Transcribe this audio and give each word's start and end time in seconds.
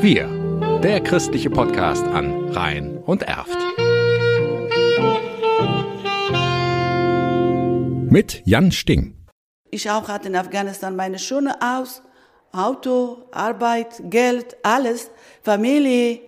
Wir, 0.00 0.28
der 0.80 1.00
christliche 1.00 1.50
Podcast 1.50 2.04
an 2.06 2.50
Rhein 2.50 2.98
und 2.98 3.24
Erft. 3.24 3.58
Mit 8.08 8.42
Jan 8.44 8.70
Sting. 8.70 9.16
Ich 9.72 9.90
auch 9.90 10.08
hatte 10.08 10.28
in 10.28 10.36
Afghanistan 10.36 10.94
meine 10.94 11.18
schöne 11.18 11.56
Haus, 11.60 12.02
Auto, 12.52 13.24
Arbeit, 13.32 14.00
Geld, 14.04 14.56
alles, 14.62 15.10
Familie, 15.42 16.20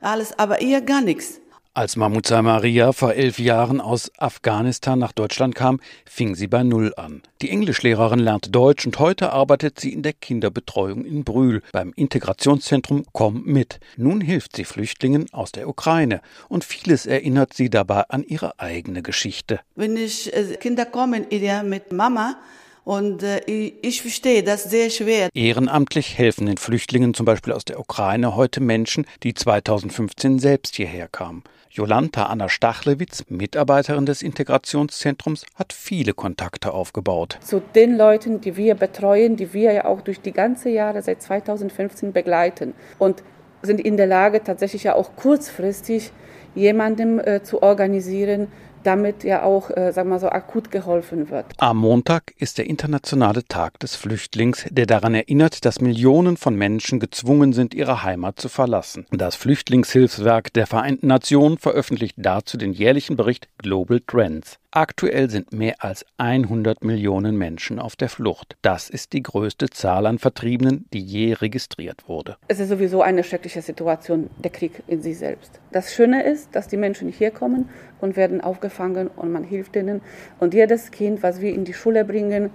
alles, 0.00 0.36
aber 0.36 0.60
ihr 0.60 0.80
gar 0.80 1.00
nichts. 1.00 1.41
Als 1.74 1.96
Mahmoud 1.96 2.28
Maria 2.30 2.92
vor 2.92 3.14
elf 3.14 3.38
Jahren 3.38 3.80
aus 3.80 4.12
Afghanistan 4.18 4.98
nach 4.98 5.12
Deutschland 5.12 5.54
kam, 5.54 5.80
fing 6.04 6.34
sie 6.34 6.46
bei 6.46 6.62
Null 6.64 6.92
an. 6.98 7.22
Die 7.40 7.48
Englischlehrerin 7.48 8.18
lernte 8.18 8.50
Deutsch 8.50 8.84
und 8.84 8.98
heute 8.98 9.32
arbeitet 9.32 9.80
sie 9.80 9.90
in 9.90 10.02
der 10.02 10.12
Kinderbetreuung 10.12 11.06
in 11.06 11.24
Brühl 11.24 11.62
beim 11.72 11.94
Integrationszentrum 11.96 13.06
Komm 13.12 13.44
mit. 13.46 13.80
Nun 13.96 14.20
hilft 14.20 14.56
sie 14.56 14.66
Flüchtlingen 14.66 15.32
aus 15.32 15.50
der 15.50 15.66
Ukraine 15.66 16.20
und 16.50 16.62
vieles 16.62 17.06
erinnert 17.06 17.54
sie 17.54 17.70
dabei 17.70 18.02
an 18.10 18.22
ihre 18.22 18.60
eigene 18.60 19.00
Geschichte. 19.00 19.60
Wenn 19.74 19.96
ich 19.96 20.30
äh, 20.36 20.58
Kinder 20.60 20.84
kommen 20.84 21.24
mit 21.30 21.90
Mama, 21.90 22.36
und 22.84 23.22
äh, 23.22 23.40
ich 23.46 24.02
verstehe 24.02 24.42
das 24.42 24.64
sehr 24.64 24.90
schwer. 24.90 25.28
Ehrenamtlich 25.34 26.18
helfen 26.18 26.46
den 26.46 26.56
Flüchtlingen 26.56 27.14
zum 27.14 27.26
Beispiel 27.26 27.52
aus 27.52 27.64
der 27.64 27.78
Ukraine 27.78 28.36
heute 28.36 28.60
Menschen, 28.60 29.06
die 29.22 29.34
2015 29.34 30.38
selbst 30.38 30.76
hierher 30.76 31.08
kamen. 31.08 31.44
Jolanta 31.70 32.26
Anna 32.26 32.50
Stachlewitz, 32.50 33.24
Mitarbeiterin 33.28 34.04
des 34.04 34.20
Integrationszentrums, 34.20 35.46
hat 35.54 35.72
viele 35.72 36.12
Kontakte 36.12 36.74
aufgebaut. 36.74 37.38
Zu 37.40 37.62
den 37.74 37.96
Leuten, 37.96 38.42
die 38.42 38.58
wir 38.58 38.74
betreuen, 38.74 39.36
die 39.36 39.54
wir 39.54 39.72
ja 39.72 39.84
auch 39.86 40.02
durch 40.02 40.20
die 40.20 40.32
ganze 40.32 40.68
Jahre 40.68 41.00
seit 41.00 41.22
2015 41.22 42.12
begleiten 42.12 42.74
und 42.98 43.22
sind 43.62 43.80
in 43.80 43.96
der 43.96 44.06
Lage, 44.06 44.42
tatsächlich 44.42 44.84
ja 44.84 44.94
auch 44.94 45.16
kurzfristig 45.16 46.12
jemandem 46.54 47.18
äh, 47.18 47.42
zu 47.42 47.62
organisieren, 47.62 48.48
damit 48.84 49.24
ja 49.24 49.42
auch, 49.42 49.70
äh, 49.70 49.92
sagen 49.92 50.08
wir 50.08 50.18
so, 50.18 50.28
akut 50.28 50.70
geholfen 50.70 51.30
wird. 51.30 51.46
Am 51.58 51.78
Montag 51.78 52.32
ist 52.38 52.58
der 52.58 52.66
internationale 52.66 53.44
Tag 53.44 53.78
des 53.80 53.96
Flüchtlings, 53.96 54.66
der 54.70 54.86
daran 54.86 55.14
erinnert, 55.14 55.64
dass 55.64 55.80
Millionen 55.80 56.36
von 56.36 56.54
Menschen 56.54 57.00
gezwungen 57.00 57.52
sind, 57.52 57.74
ihre 57.74 58.02
Heimat 58.02 58.40
zu 58.40 58.48
verlassen. 58.48 59.06
Das 59.10 59.36
Flüchtlingshilfswerk 59.36 60.52
der 60.52 60.66
Vereinten 60.66 61.06
Nationen 61.06 61.58
veröffentlicht 61.58 62.16
dazu 62.18 62.56
den 62.56 62.72
jährlichen 62.72 63.16
Bericht 63.16 63.48
Global 63.58 64.00
Trends. 64.06 64.58
Aktuell 64.74 65.28
sind 65.28 65.52
mehr 65.52 65.74
als 65.80 66.06
100 66.16 66.82
Millionen 66.82 67.36
Menschen 67.36 67.78
auf 67.78 67.94
der 67.94 68.08
Flucht. 68.08 68.56
Das 68.62 68.88
ist 68.88 69.12
die 69.12 69.22
größte 69.22 69.68
Zahl 69.68 70.06
an 70.06 70.18
Vertriebenen, 70.18 70.86
die 70.94 71.00
je 71.00 71.34
registriert 71.34 72.08
wurde. 72.08 72.38
Es 72.48 72.58
ist 72.58 72.70
sowieso 72.70 73.02
eine 73.02 73.22
schreckliche 73.22 73.60
Situation, 73.60 74.30
der 74.42 74.50
Krieg 74.50 74.82
in 74.86 75.02
sich 75.02 75.18
selbst. 75.18 75.60
Das 75.72 75.92
Schöne 75.92 76.22
ist, 76.22 76.56
dass 76.56 76.68
die 76.68 76.78
Menschen 76.78 77.10
hier 77.10 77.30
kommen 77.30 77.68
und 78.00 78.16
werden 78.16 78.40
aufgefangen 78.40 79.08
und 79.08 79.30
man 79.30 79.44
hilft 79.44 79.76
ihnen. 79.76 80.00
Und 80.40 80.54
jedes 80.54 80.90
Kind, 80.90 81.22
was 81.22 81.42
wir 81.42 81.52
in 81.52 81.66
die 81.66 81.74
Schule 81.74 82.06
bringen, 82.06 82.48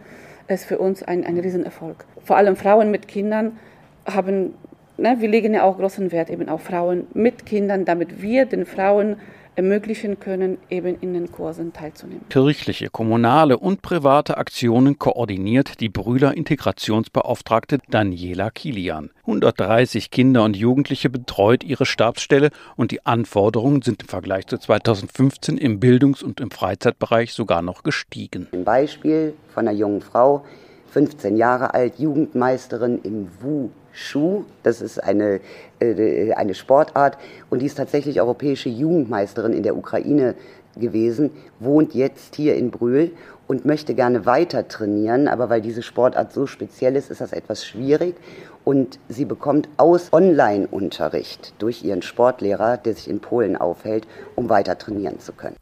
ist 0.47 0.65
für 0.65 0.79
uns 0.79 1.03
ein, 1.03 1.23
ein 1.23 1.37
Riesenerfolg. 1.37 2.03
Vor 2.23 2.35
allem 2.35 2.55
Frauen 2.55 2.89
mit 2.89 3.07
Kindern 3.07 3.59
haben, 4.07 4.55
ne, 4.97 5.17
wir 5.19 5.29
legen 5.29 5.53
ja 5.53 5.63
auch 5.63 5.77
großen 5.77 6.11
Wert 6.11 6.29
eben 6.29 6.49
auf 6.49 6.63
Frauen 6.63 7.07
mit 7.13 7.45
Kindern, 7.45 7.85
damit 7.85 8.21
wir 8.21 8.45
den 8.45 8.65
Frauen 8.65 9.17
ermöglichen 9.57 10.19
können, 10.19 10.59
eben 10.69 10.99
in 11.01 11.15
den 11.15 11.31
Kursen 11.31 11.73
teilzunehmen. 11.73 12.23
Kirchliche, 12.29 12.89
kommunale 12.89 13.57
und 13.57 13.81
private 13.81 14.37
Aktionen 14.37 14.99
koordiniert 14.99 15.79
die 15.79 15.89
Brüder 15.89 16.37
Integrationsbeauftragte 16.37 17.79
Daniela 17.89 18.51
Kilian. 18.51 19.09
130 19.21 20.11
Kinder 20.11 20.43
und 20.43 20.55
Jugendliche 20.55 21.09
betreut 21.09 21.63
ihre 21.63 21.87
Stabsstelle 21.87 22.51
und 22.75 22.91
die 22.91 23.03
Anforderungen 23.07 23.81
sind 23.81 24.03
im 24.03 24.07
Vergleich 24.07 24.45
zu 24.45 24.59
2015 24.59 25.57
im 25.57 25.79
Bildungs- 25.79 26.21
und 26.21 26.39
im 26.39 26.51
Freizeitbereich 26.51 27.33
sogar 27.33 27.63
noch 27.63 27.81
gestiegen. 27.81 28.47
Ein 28.53 28.63
Beispiel 28.63 29.33
von 29.49 29.67
einer 29.67 29.75
jungen 29.75 30.01
Frau, 30.01 30.45
15 30.91 31.35
Jahre 31.35 31.73
alt, 31.73 31.97
Jugendmeisterin 31.97 32.99
im 33.01 33.27
Wu 33.41 33.71
Schuh. 33.97 34.45
Das 34.63 34.81
ist 34.81 35.03
eine, 35.03 35.39
äh, 35.79 36.31
eine 36.33 36.53
Sportart 36.53 37.17
und 37.49 37.61
die 37.61 37.65
ist 37.65 37.75
tatsächlich 37.75 38.21
europäische 38.21 38.69
Jugendmeisterin 38.69 39.53
in 39.53 39.63
der 39.63 39.75
Ukraine 39.75 40.35
gewesen, 40.79 41.31
wohnt 41.59 41.95
jetzt 41.95 42.35
hier 42.35 42.55
in 42.55 42.69
Brühl 42.69 43.11
und 43.47 43.65
möchte 43.65 43.95
gerne 43.95 44.25
weiter 44.25 44.67
trainieren, 44.67 45.27
aber 45.27 45.49
weil 45.49 45.61
diese 45.61 45.81
Sportart 45.81 46.33
so 46.33 46.45
speziell 46.45 46.95
ist, 46.95 47.09
ist 47.09 47.21
das 47.21 47.33
etwas 47.33 47.65
schwierig 47.65 48.15
und 48.63 48.99
sie 49.09 49.25
bekommt 49.25 49.69
aus 49.77 50.11
Online-Unterricht 50.11 51.53
durch 51.57 51.83
ihren 51.83 52.01
Sportlehrer, 52.01 52.77
der 52.77 52.93
sich 52.93 53.09
in 53.09 53.19
Polen 53.19 53.55
aufhält, 53.55 54.05
um 54.35 54.49
weiter 54.49 54.77
trainieren 54.77 55.19
zu 55.19 55.31
können. 55.31 55.55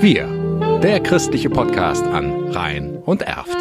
Wir, 0.00 0.26
der 0.82 1.00
christliche 1.00 1.50
Podcast 1.50 2.04
an 2.06 2.50
Rhein 2.50 2.98
und 3.04 3.22
Erft. 3.22 3.56